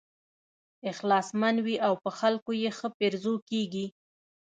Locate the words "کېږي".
3.49-3.85